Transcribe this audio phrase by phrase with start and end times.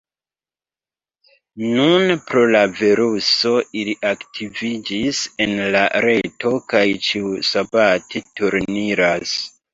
[1.63, 3.51] Nun pro la viruso
[3.83, 9.39] ili aktiviĝis en la reto kaj ĉiusabate turniras.